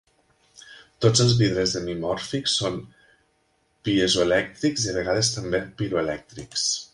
[1.05, 2.79] Tots els vidres hemimòrfics són
[3.89, 6.67] piezoelèctrics i a vegades també piroelèctrics.